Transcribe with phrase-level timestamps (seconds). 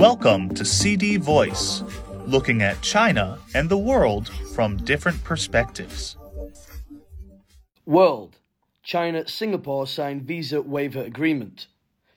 [0.00, 1.84] Welcome to CD Voice,
[2.24, 6.16] looking at China and the world from different perspectives.
[7.84, 8.38] World
[8.82, 11.66] China Singapore signed visa waiver agreement.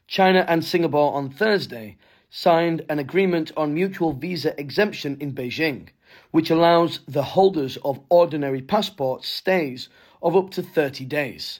[0.07, 1.97] China and Singapore on Thursday
[2.29, 5.90] signed an agreement on mutual visa exemption in Beijing,
[6.31, 9.90] which allows the holders of ordinary passports stays
[10.22, 11.60] of up to 30 days.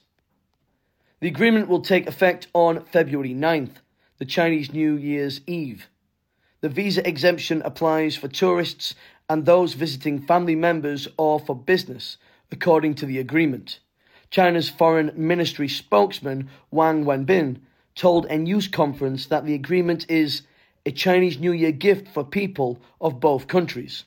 [1.20, 3.82] The agreement will take effect on February 9th,
[4.20, 5.90] the Chinese New Year's Eve.
[6.64, 8.96] The visa exemption applies for tourists
[9.28, 12.18] and those visiting family members or for business,
[12.54, 13.80] according to the agreement.
[14.30, 17.58] China's Foreign Ministry spokesman Wang Wenbin
[17.96, 20.44] told a news conference that the agreement is
[20.86, 24.06] a Chinese New Year gift for people of both countries.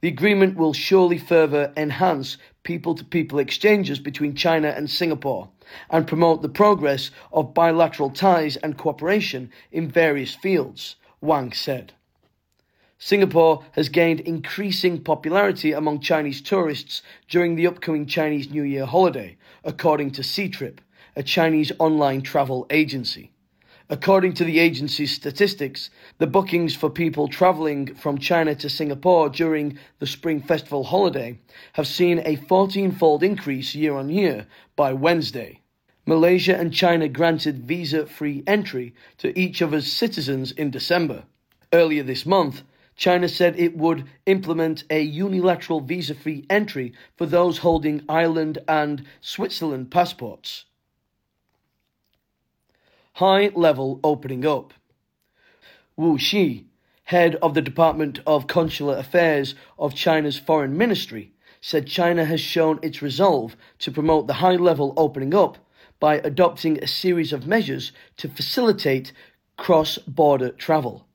[0.00, 5.48] The agreement will surely further enhance people to people exchanges between China and Singapore
[5.90, 10.94] and promote the progress of bilateral ties and cooperation in various fields,
[11.26, 11.92] Wang said.
[12.98, 19.36] Singapore has gained increasing popularity among Chinese tourists during the upcoming Chinese New Year holiday,
[19.64, 20.78] according to Ctrip,
[21.14, 23.32] a Chinese online travel agency.
[23.88, 29.78] According to the agency's statistics, the bookings for people travelling from China to Singapore during
[29.98, 31.38] the Spring Festival holiday
[31.74, 35.60] have seen a 14 fold increase year on year by Wednesday.
[36.08, 41.24] Malaysia and China granted visa free entry to each other's citizens in December.
[41.72, 42.62] Earlier this month,
[42.94, 49.04] China said it would implement a unilateral visa free entry for those holding Ireland and
[49.20, 50.66] Switzerland passports.
[53.14, 54.74] High level opening up.
[55.96, 56.66] Wu Xi,
[57.04, 62.78] head of the Department of Consular Affairs of China's Foreign Ministry, said China has shown
[62.80, 65.58] its resolve to promote the high level opening up
[65.98, 69.12] by adopting a series of measures to facilitate
[69.56, 71.06] cross border travel.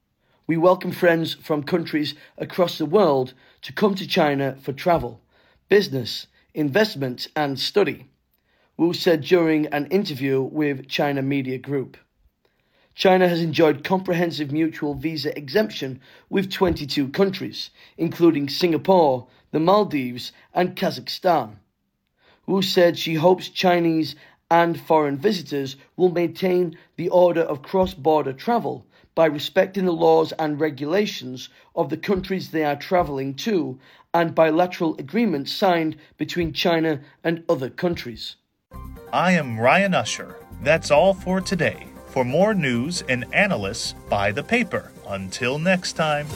[0.47, 5.21] We welcome friends from countries across the world to come to China for travel,
[5.69, 8.09] business, investment, and study,
[8.77, 11.97] Wu said during an interview with China Media Group.
[12.95, 20.75] China has enjoyed comprehensive mutual visa exemption with 22 countries, including Singapore, the Maldives, and
[20.75, 21.57] Kazakhstan.
[22.47, 24.15] Wu said she hopes Chinese
[24.51, 28.85] and foreign visitors will maintain the order of cross border travel
[29.15, 33.79] by respecting the laws and regulations of the countries they are travelling to
[34.13, 38.35] and bilateral agreements signed between China and other countries.
[39.13, 40.35] I am Ryan Usher.
[40.61, 41.87] That's all for today.
[42.07, 44.91] For more news and analysis, buy the paper.
[45.07, 46.27] Until next time.